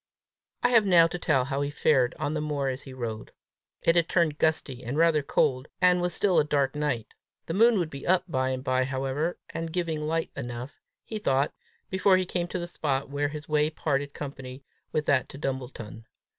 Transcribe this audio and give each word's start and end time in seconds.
I 0.63 0.69
have 0.69 0.83
now 0.83 1.05
to 1.05 1.19
tell 1.19 1.45
how 1.45 1.61
he 1.61 1.69
fared 1.69 2.15
on 2.17 2.33
the 2.33 2.41
moor 2.41 2.69
as 2.69 2.81
he 2.81 2.91
rode. 2.91 3.33
It 3.83 3.95
had 3.95 4.09
turned 4.09 4.39
gusty 4.39 4.83
and 4.83 4.97
rather 4.97 5.21
cold, 5.21 5.67
and 5.79 6.01
was 6.01 6.11
still 6.11 6.39
a 6.39 6.43
dark 6.43 6.73
night. 6.73 7.13
The 7.45 7.53
moon 7.53 7.77
would 7.77 7.91
be 7.91 8.07
up 8.07 8.23
by 8.27 8.49
and 8.49 8.63
by 8.63 8.85
however, 8.85 9.37
and 9.51 9.71
giving 9.71 10.01
light 10.01 10.31
enough, 10.35 10.81
he 11.05 11.19
thought, 11.19 11.53
before 11.91 12.17
he 12.17 12.25
came 12.25 12.47
to 12.47 12.57
the 12.57 12.65
spot 12.67 13.11
where 13.11 13.27
his 13.27 13.47
way 13.47 13.69
parted 13.69 14.11
company 14.15 14.63
with 14.91 15.05
that 15.05 15.29
to 15.29 15.37
Dumbleton. 15.37 16.07